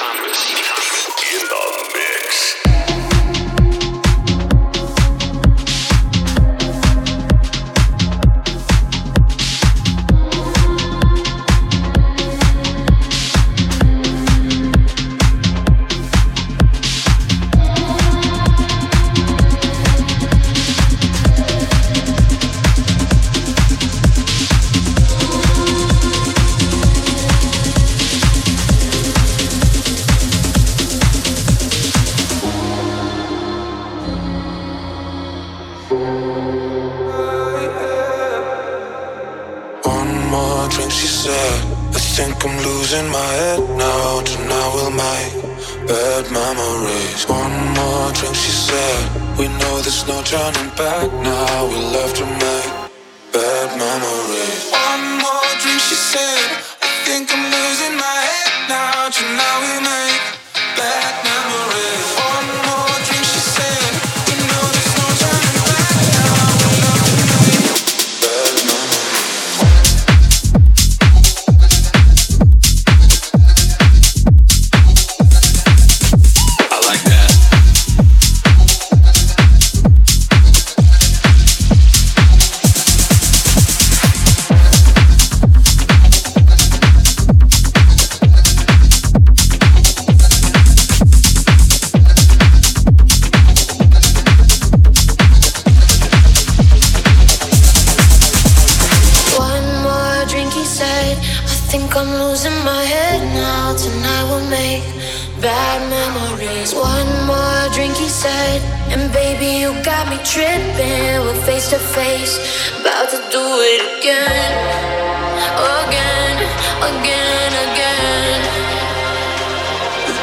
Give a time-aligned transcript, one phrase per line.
[0.00, 0.40] Thomas.
[1.30, 1.79] In the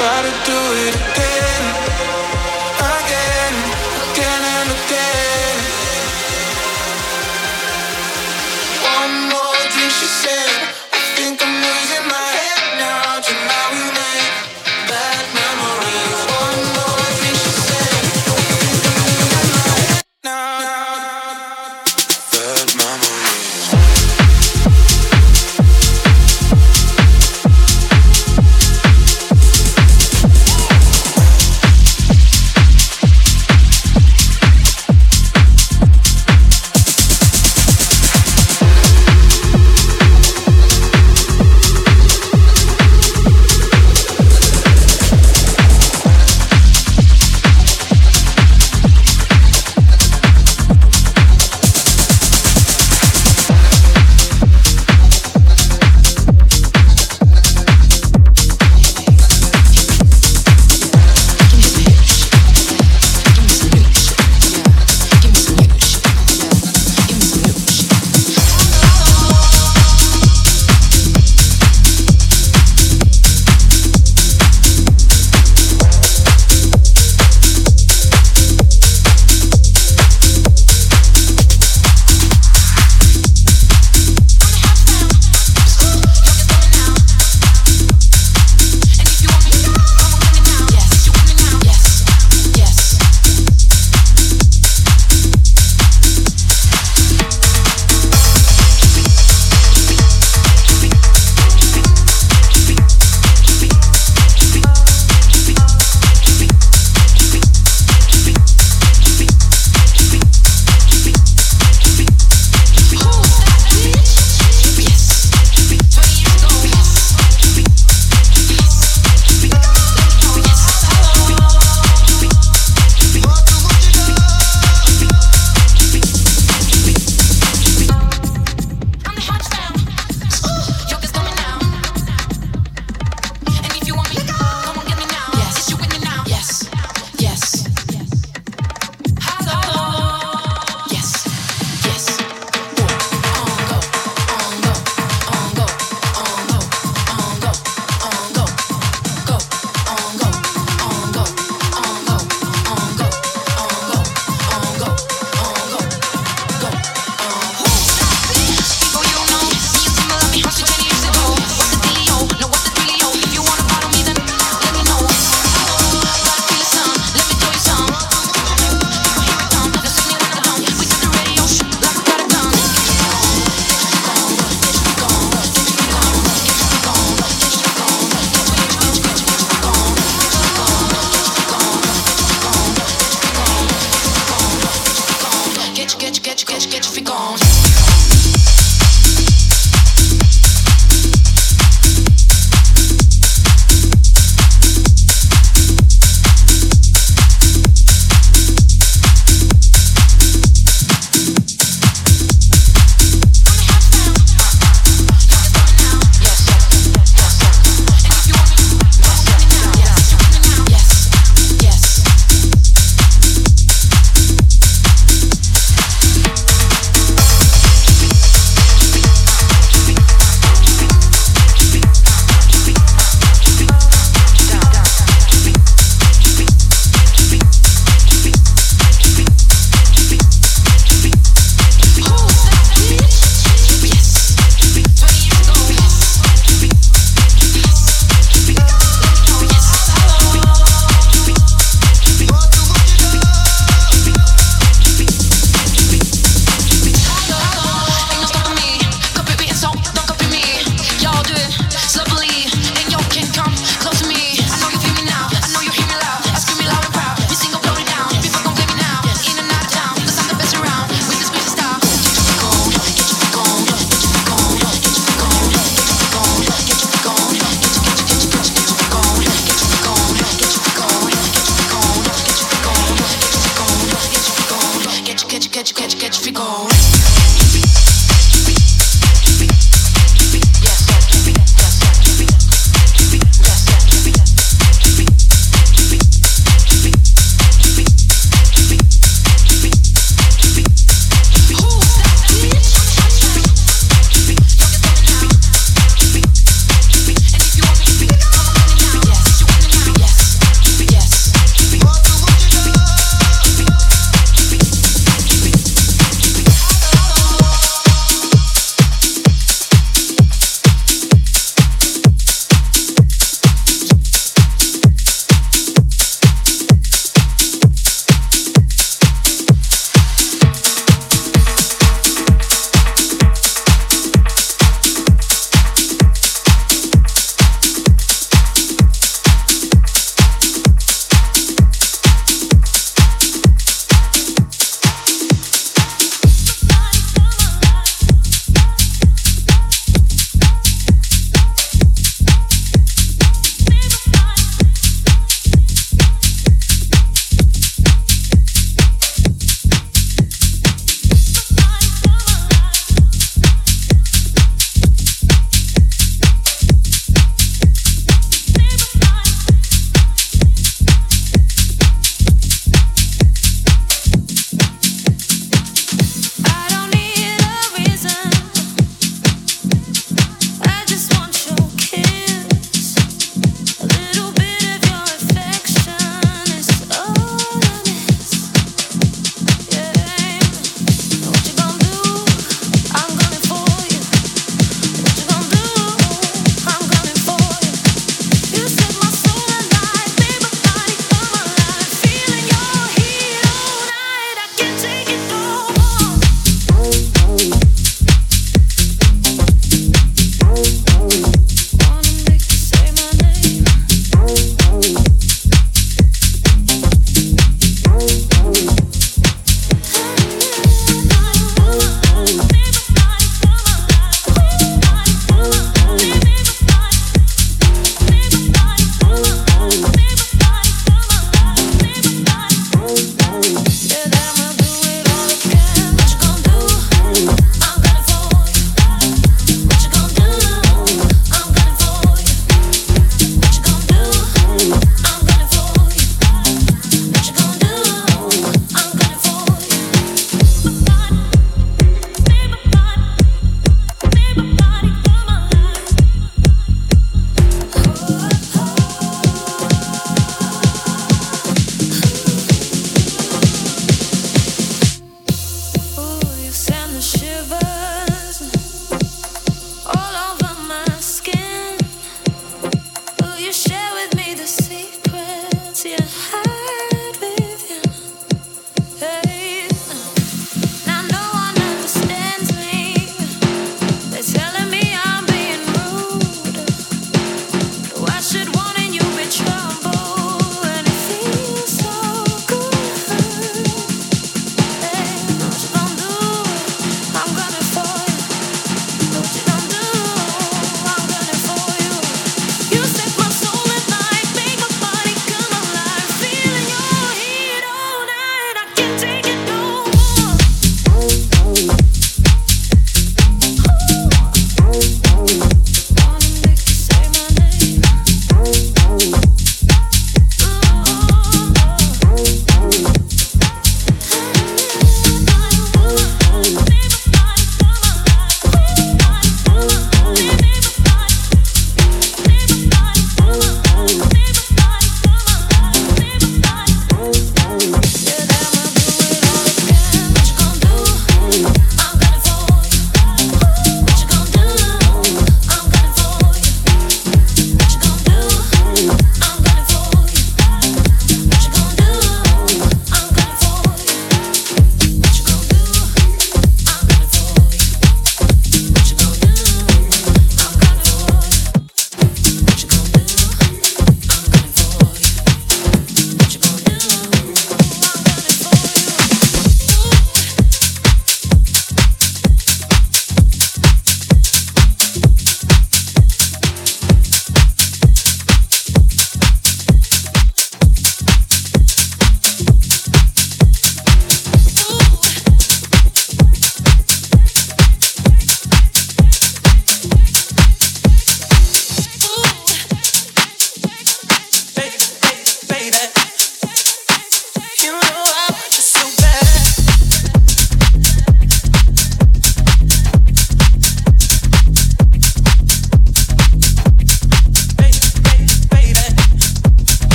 [0.00, 1.89] gotta do it again.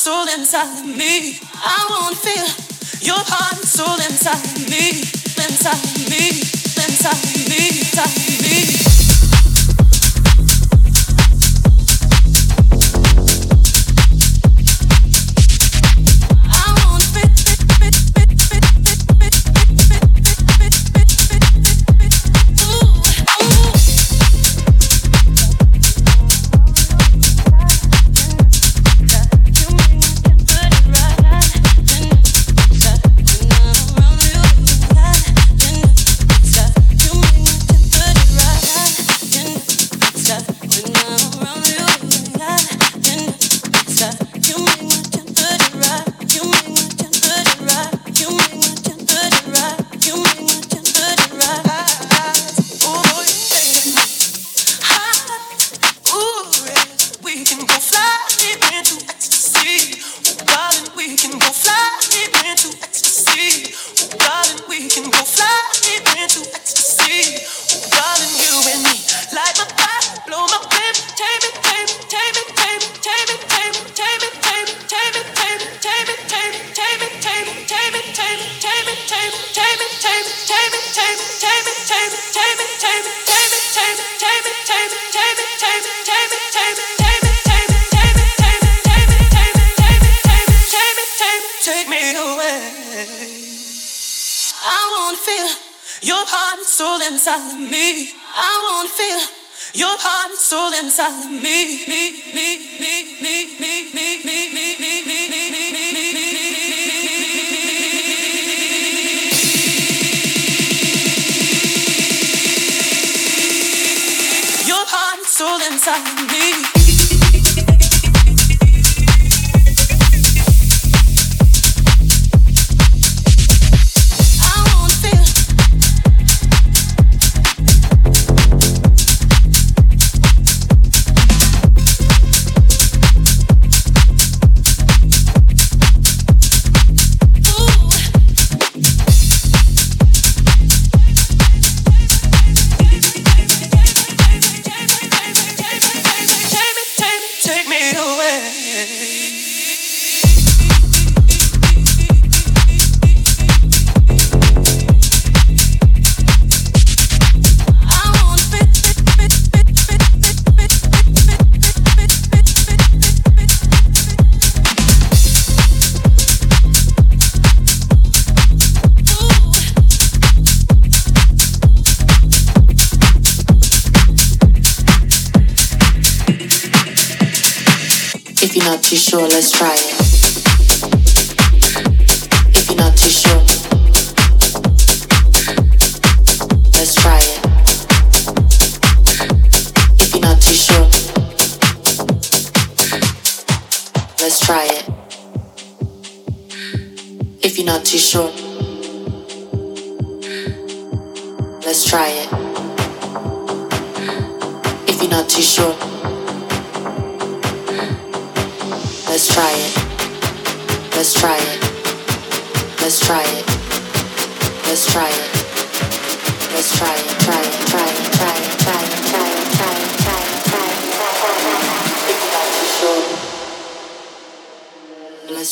[0.00, 1.38] Soul inside me.
[1.54, 2.46] I wanna feel
[3.06, 4.40] your heart and soul inside
[4.70, 5.04] me,
[5.36, 5.76] inside
[6.08, 6.40] me,
[6.80, 8.69] inside me, inside me.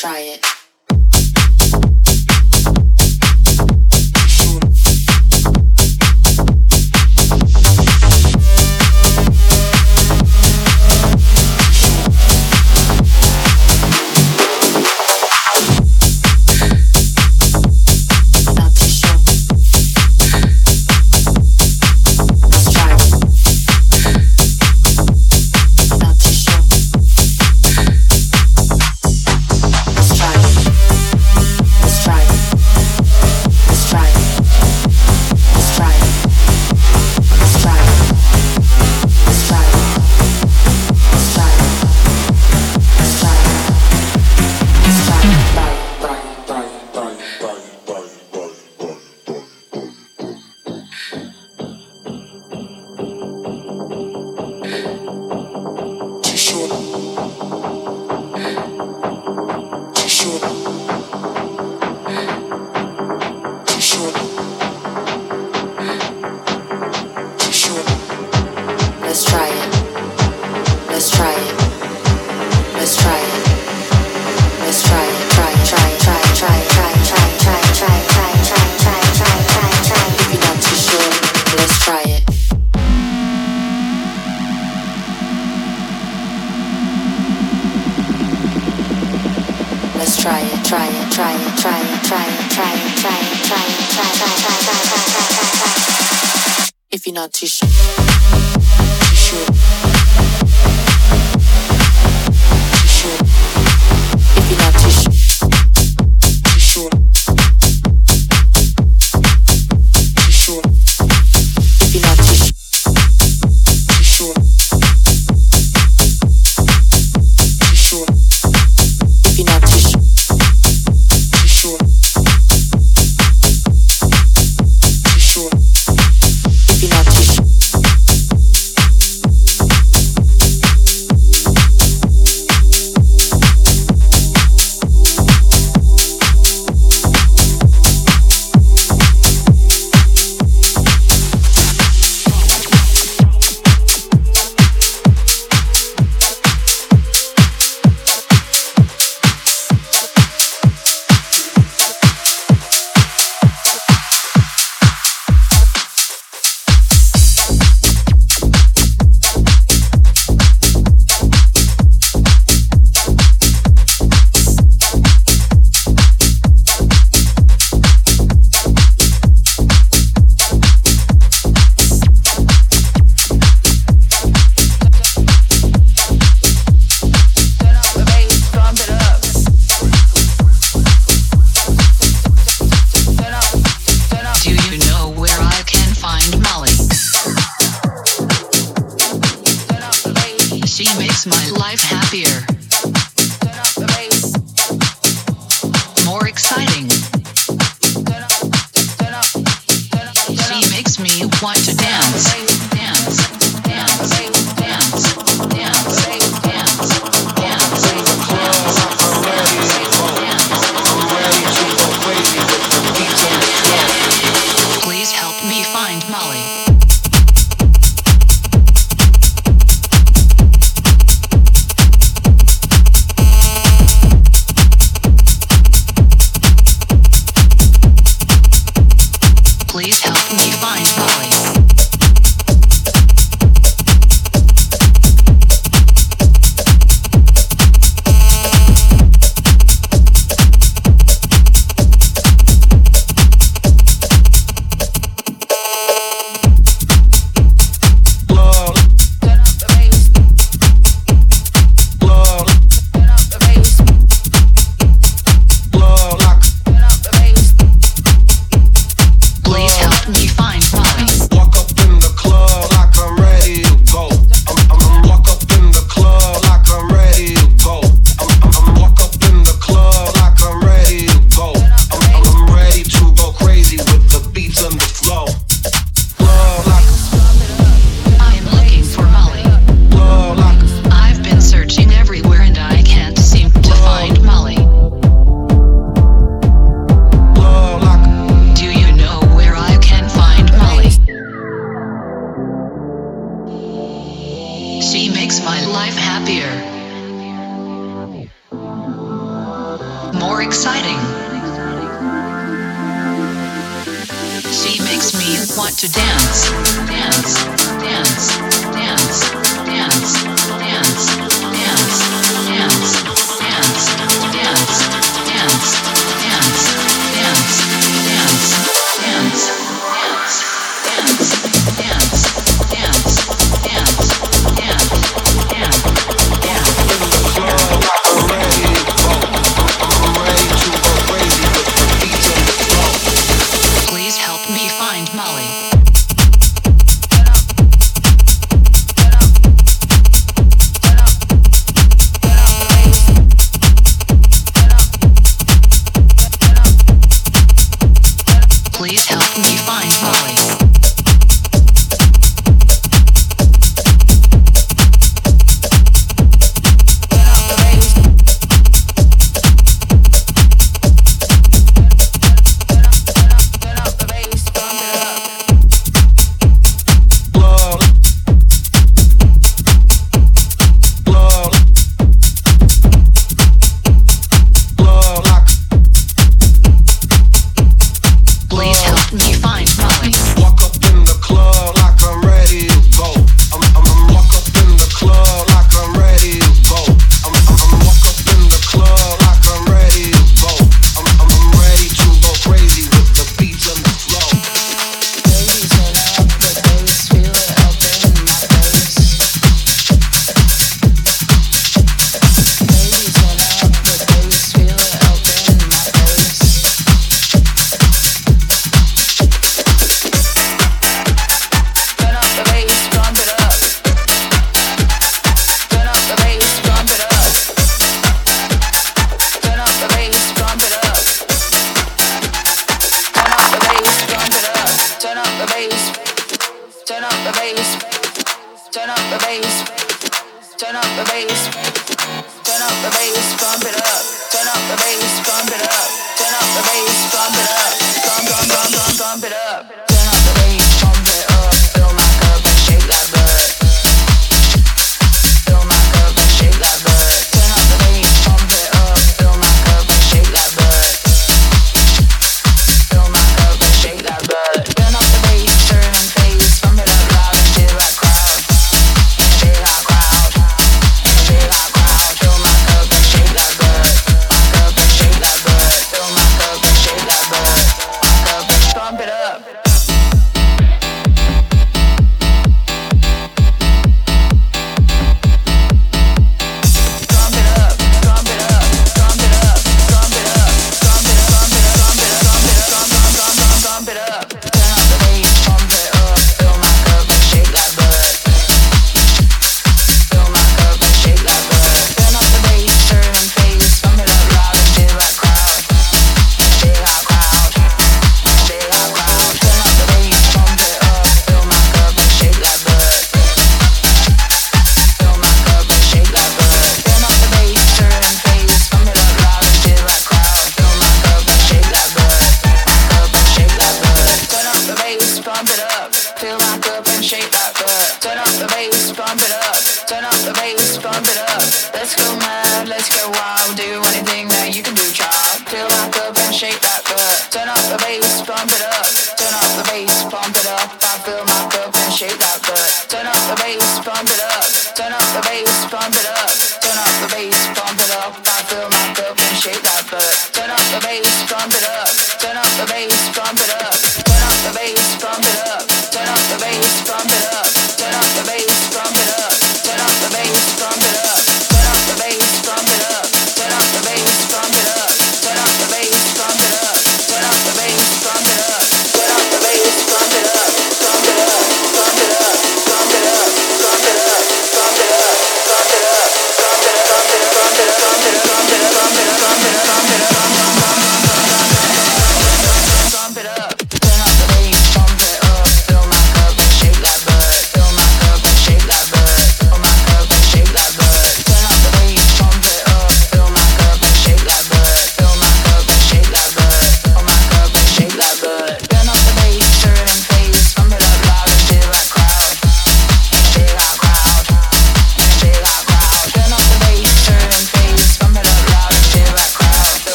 [0.00, 0.49] try it.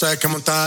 [0.00, 0.59] Sé que montaron.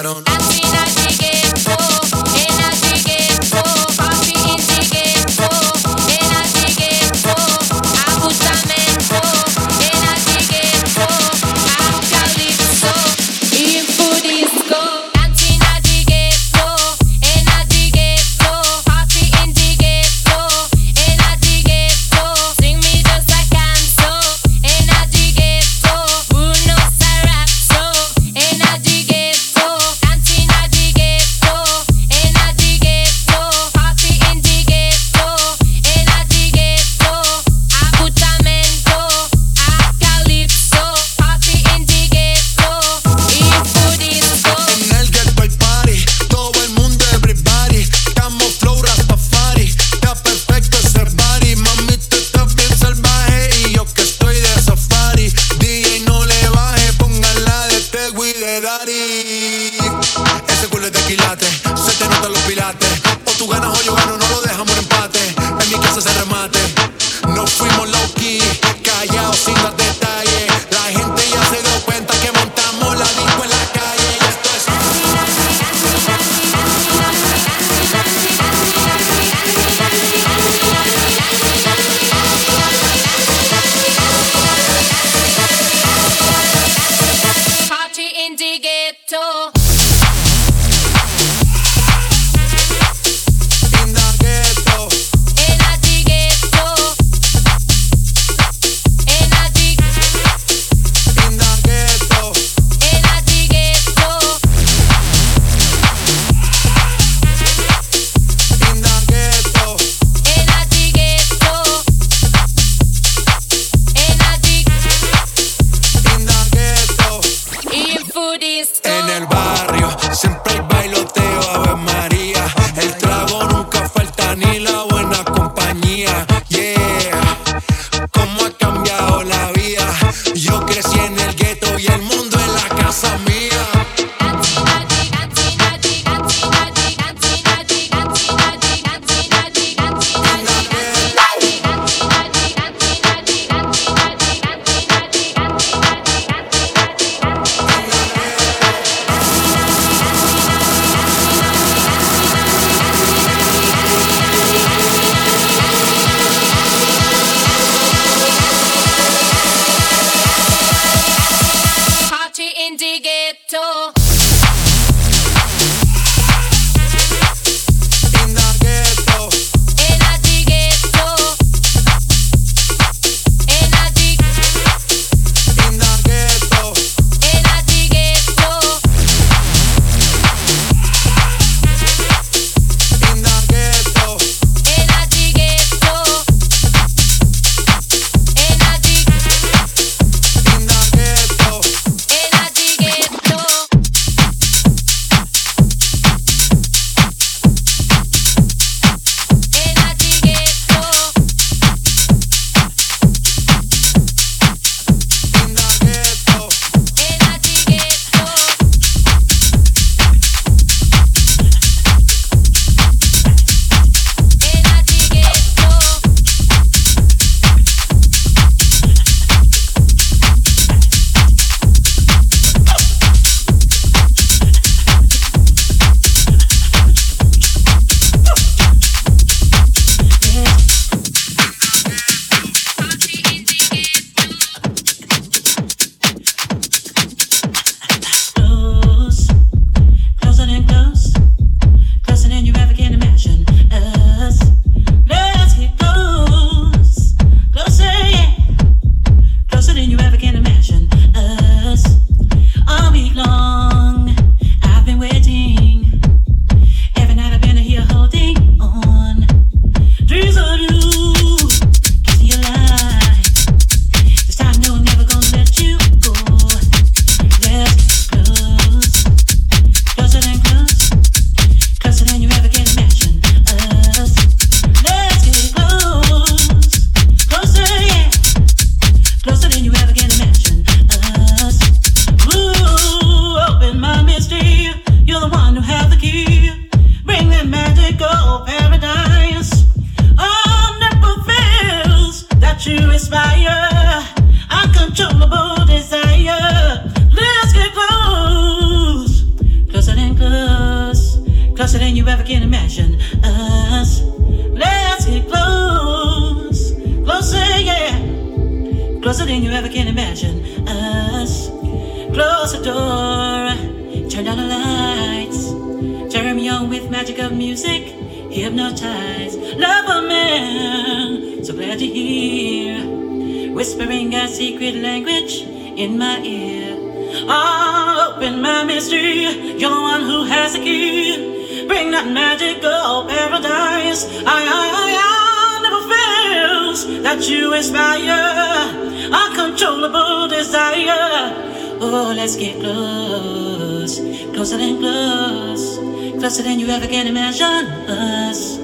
[328.23, 329.23] in my mystery.
[329.59, 331.65] You're the one who has the key.
[331.67, 334.05] Bring that magical paradise.
[334.25, 341.35] I, I, I, I never fails that you inspire uncontrollable desire.
[341.81, 343.99] Oh, let's get close,
[344.33, 345.77] closer than close,
[346.19, 348.57] closer than you ever can imagine us.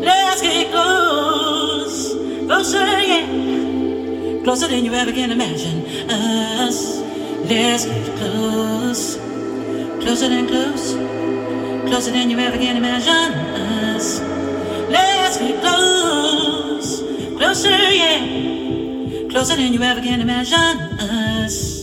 [0.00, 2.14] Let's get close,
[2.46, 7.04] closer, yeah, closer than you ever can imagine us.
[7.46, 9.16] Let's get close,
[10.00, 10.94] closer than close,
[11.86, 13.34] closer than you ever can imagine
[13.94, 14.20] us.
[14.88, 17.02] Let's get close,
[17.36, 21.73] closer, yeah, closer than you ever can imagine us.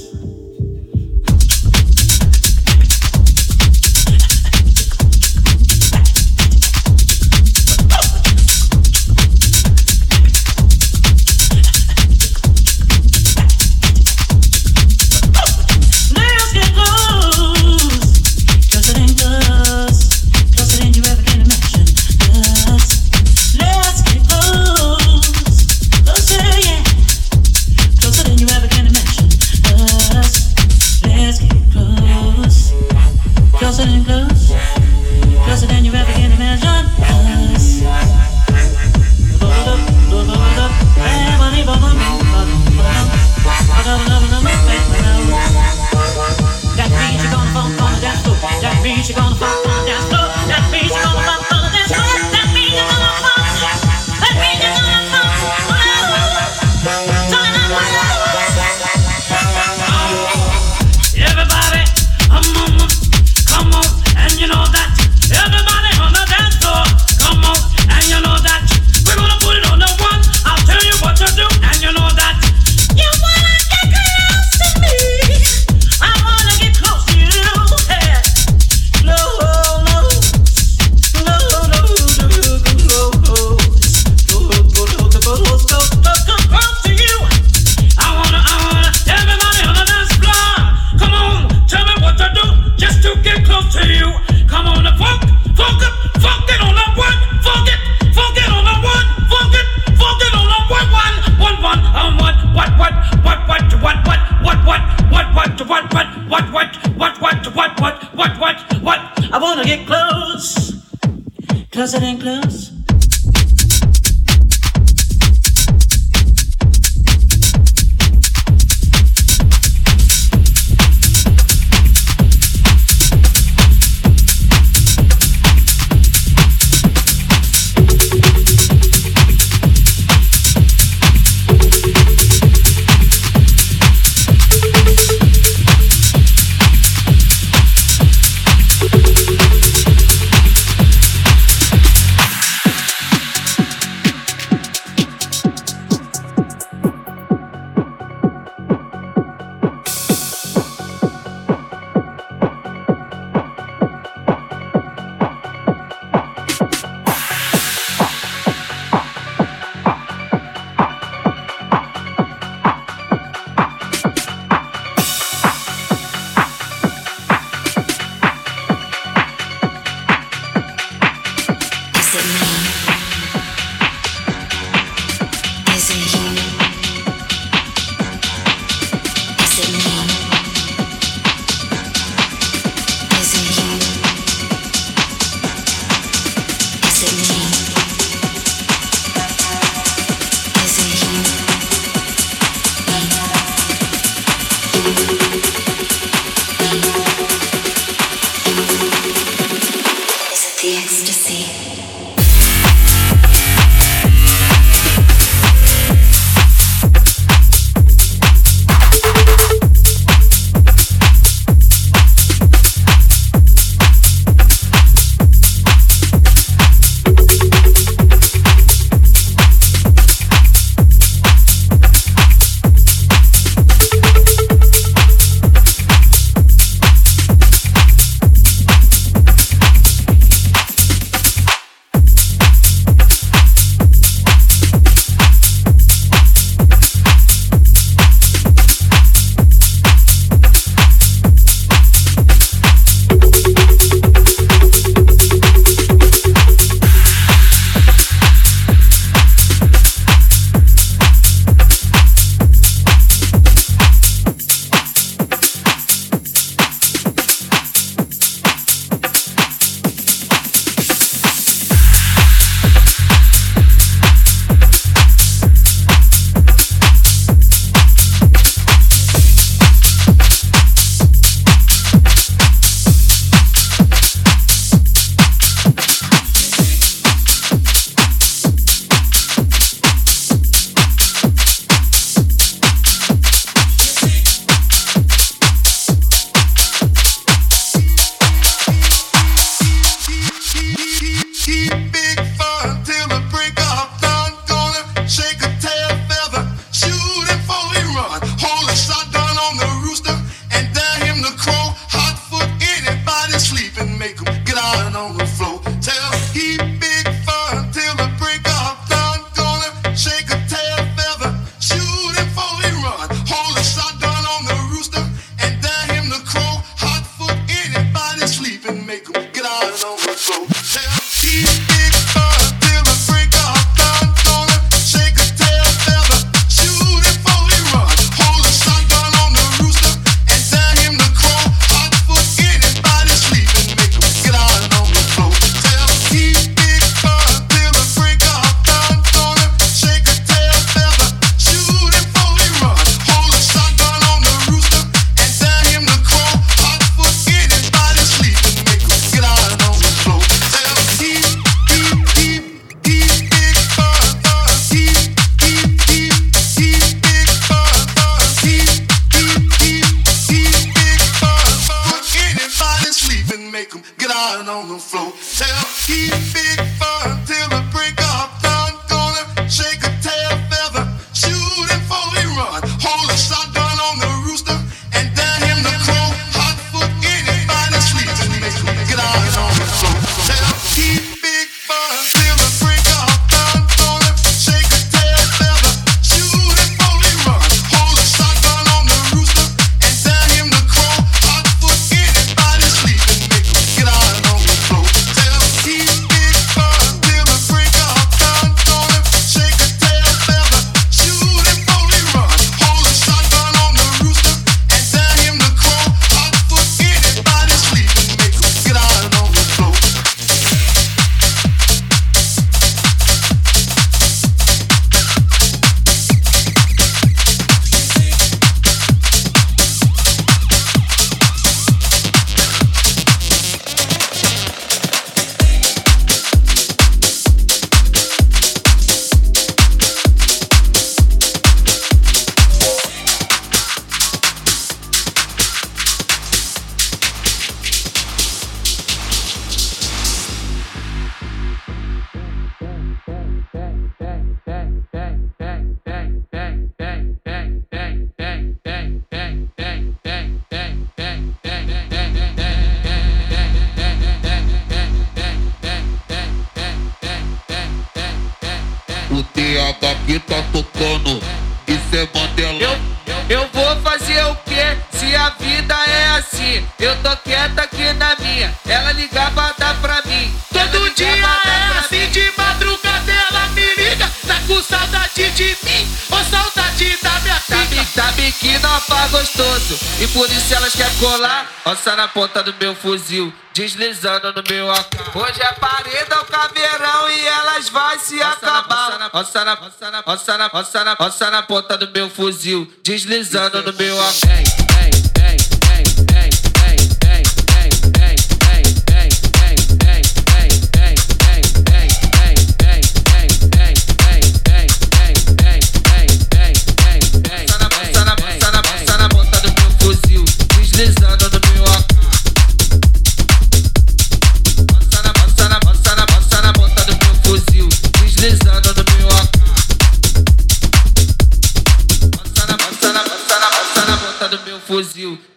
[481.82, 485.16] lança na ponta do meu fuzil, deslizando no meu AK.
[485.16, 489.10] Hoje é parede o caveirão e elas vai se acabar.
[489.12, 490.38] Roça na, roça na, roça
[490.86, 494.24] na, na, na ponta do meu fuzil, deslizando no meu AK.
[494.30, 494.44] Ei,
[494.86, 495.11] ei.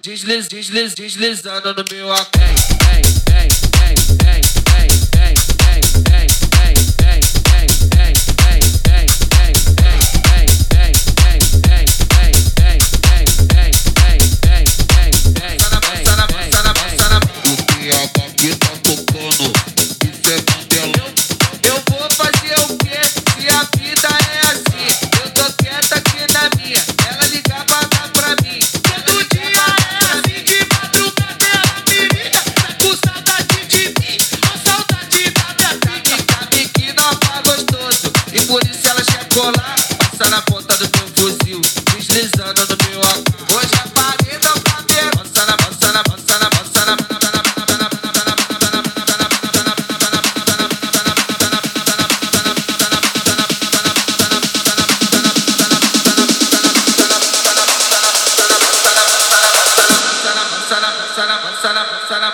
[0.04, 2.73] Diz-lhes, diz-lhes, deslizando no meu AK.
[40.24, 41.60] Senta na ponta do meu fuzil,
[41.92, 43.18] deslizando no meu ar.
[43.56, 45.10] Hoje a parida pra ver.
[45.10, 47.44] Passa na, passa na, passa na, passa na, passa na.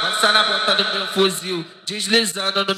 [0.00, 2.74] Passa na ponta do meu fuzil, deslizando no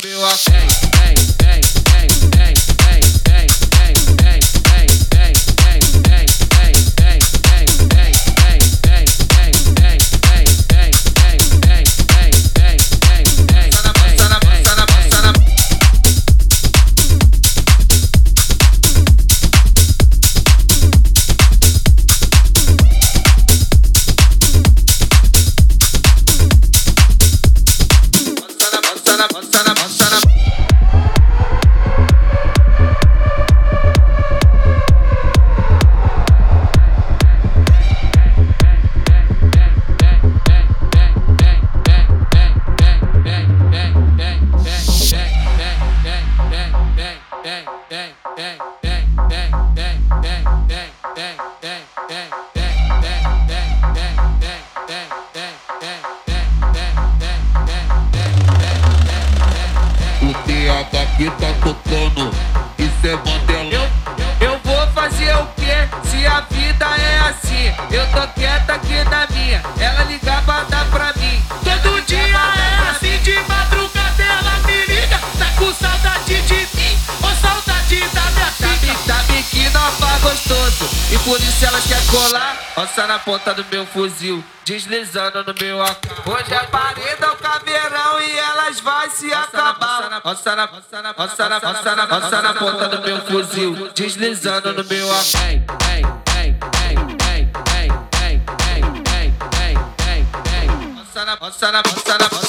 [83.83, 85.99] meu fuzil, deslizando no meu AK.
[86.27, 90.21] Hoje a parede é o caveirão e elas vai se acabar.
[90.25, 94.73] Roça na, roça na, roça na, roça na, roça na ponta do meu fuzil, deslizando
[94.73, 95.35] no meu AK.
[95.35, 96.05] Ei, ei,
[96.39, 96.57] ei,
[96.89, 96.97] ei,
[97.81, 97.91] ei,
[98.23, 100.25] ei, ei,
[100.61, 100.95] ei.
[100.97, 102.42] Roça na, roça na, roça na, roça na.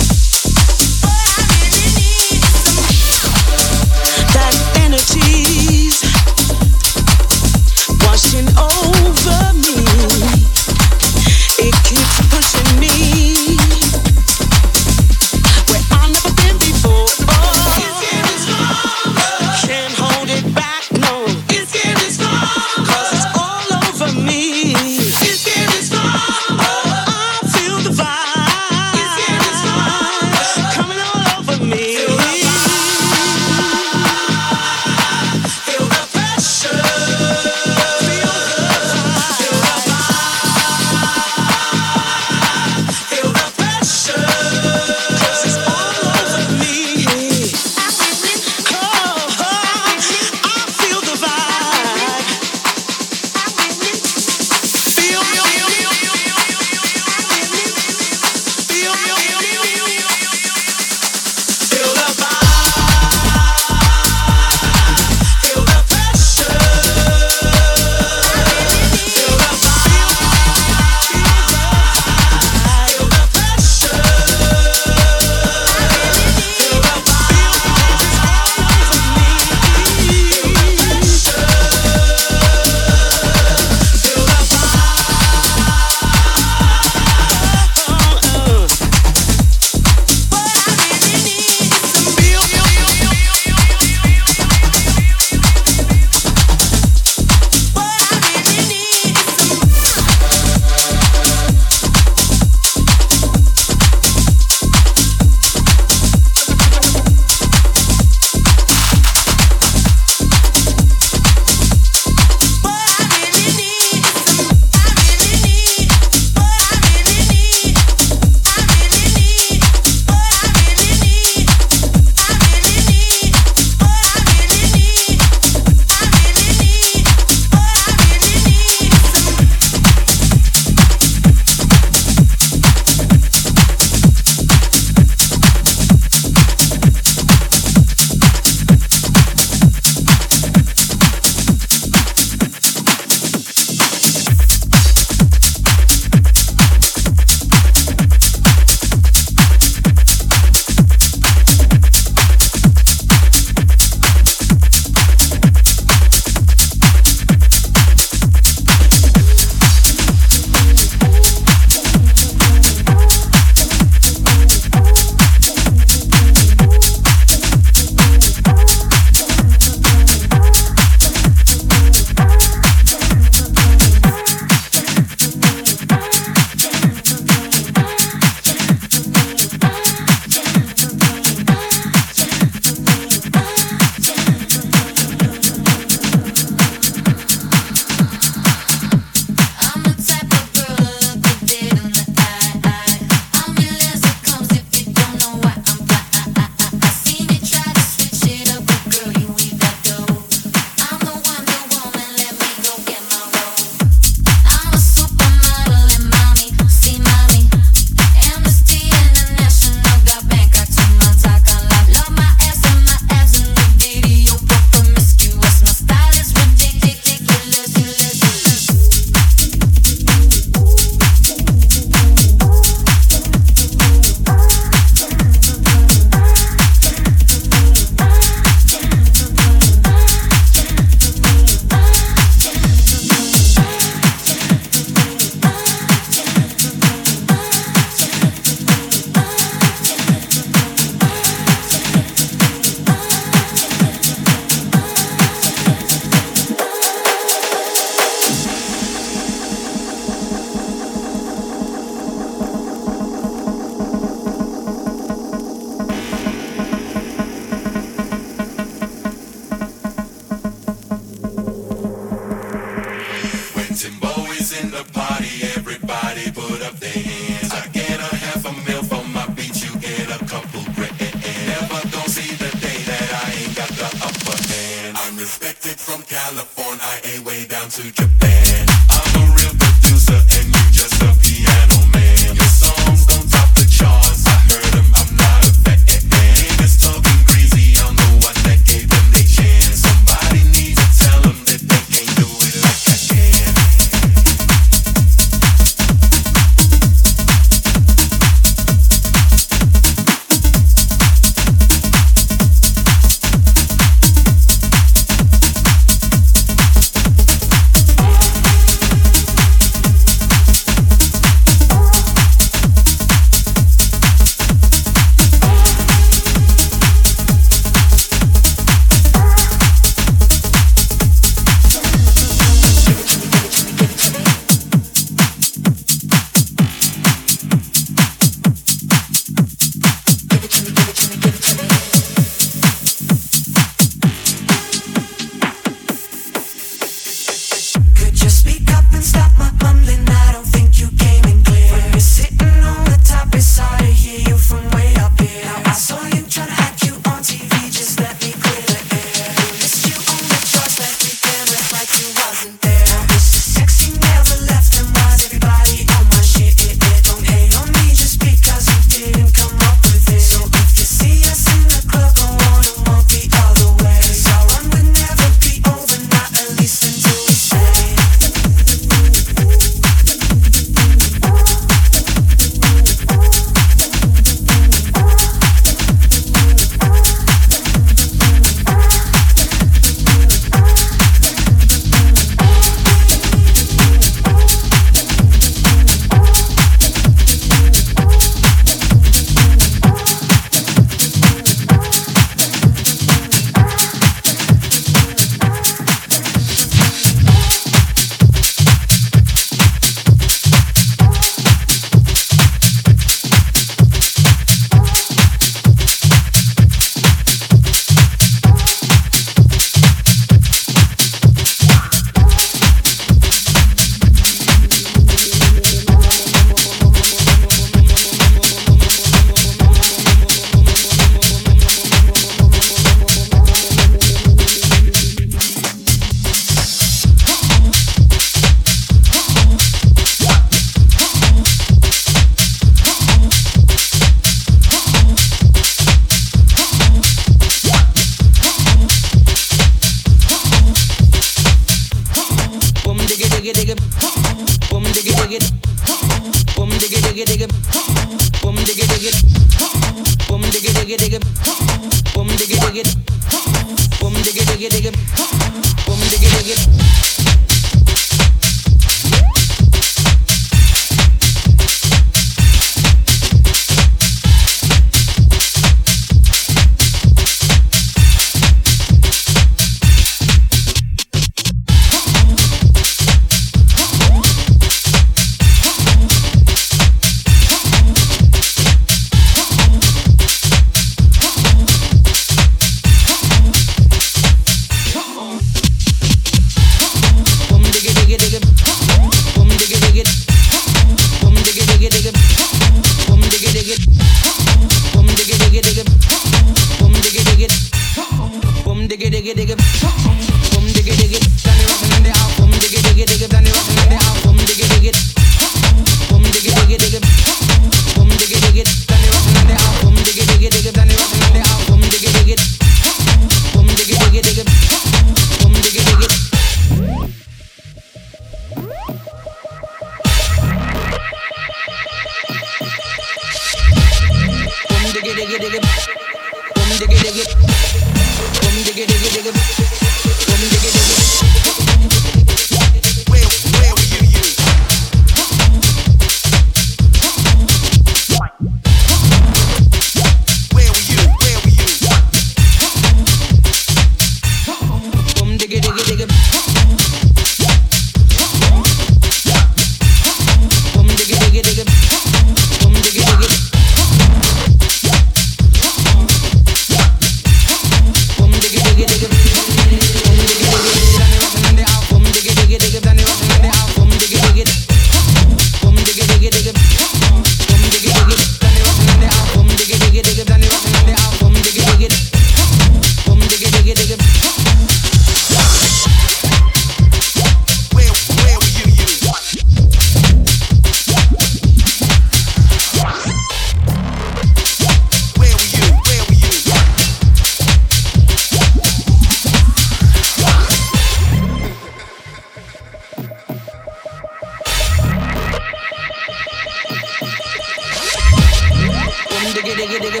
[599.42, 600.00] diggy diggy diggy.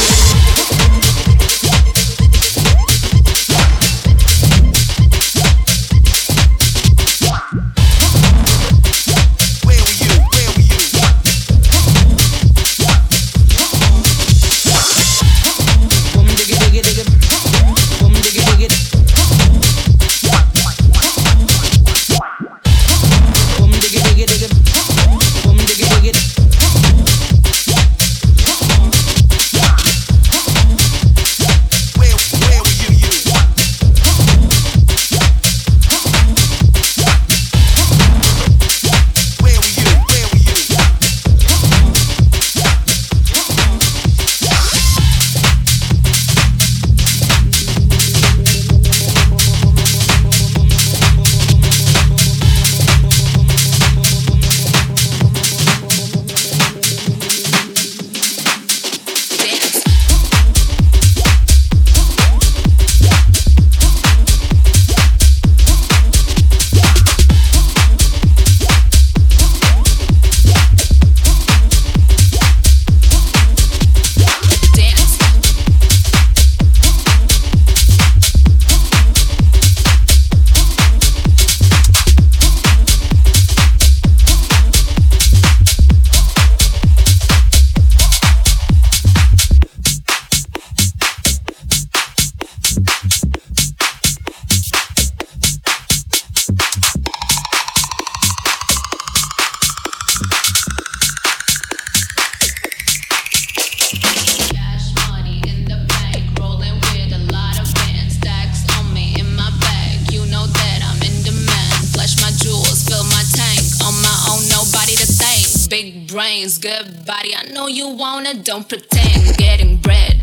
[116.21, 116.59] brains.
[116.59, 119.37] Good body, I know you wanna, don't pretend.
[119.37, 120.21] Getting bread.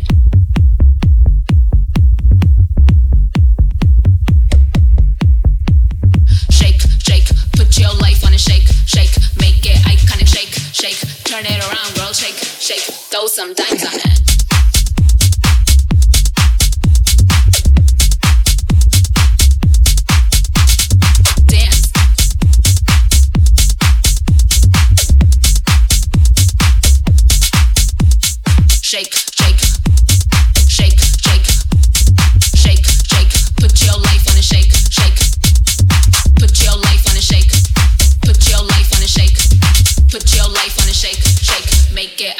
[6.49, 7.27] Shake, shake,
[7.57, 10.27] put your life on a shake, shake, make it iconic.
[10.35, 12.13] Shake, shake, turn it around, girl.
[12.13, 14.28] Shake, shake, throw some dimes on it.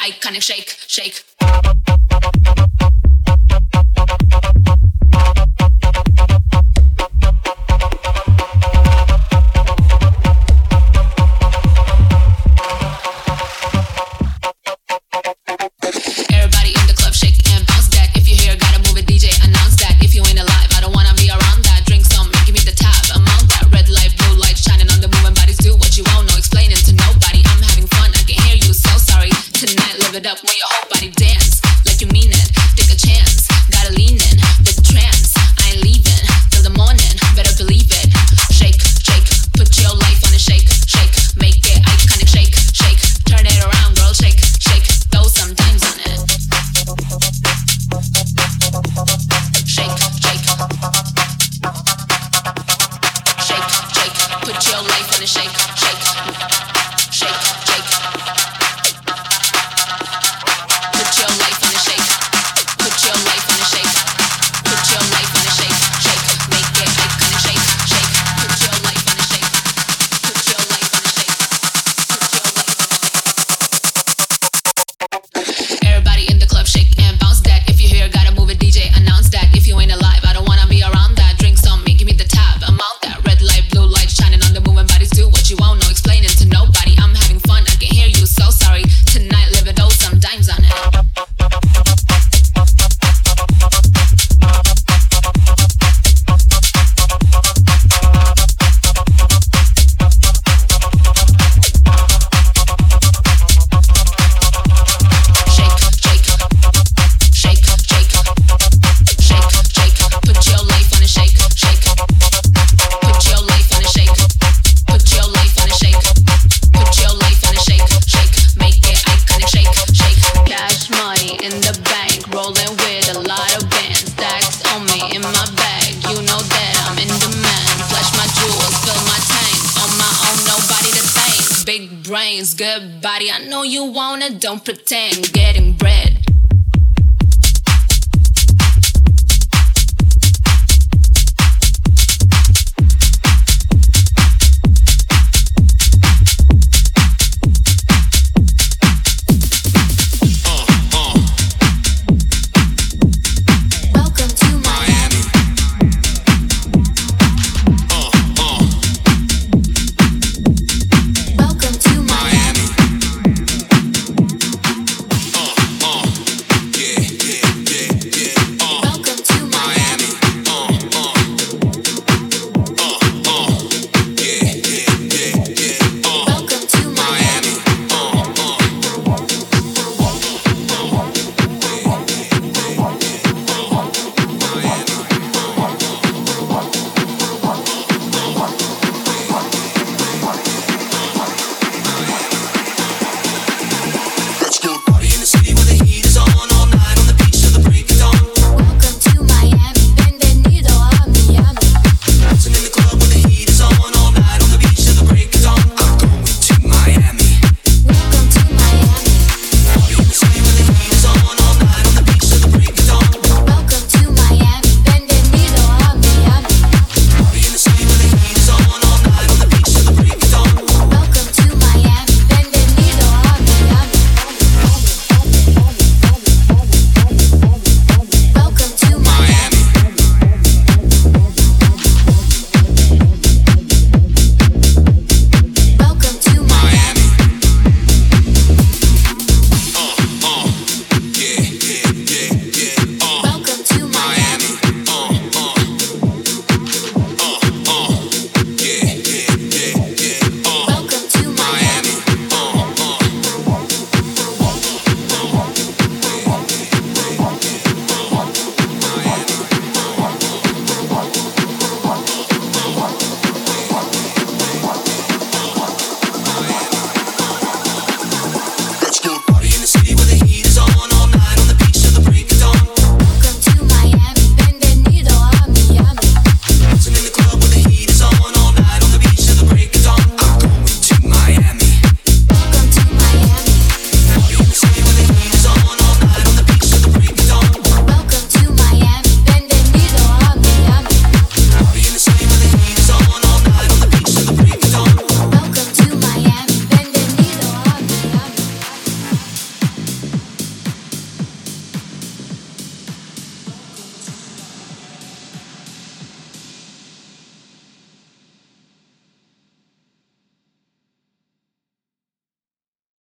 [0.10, 1.24] shake, kind of shake, shake,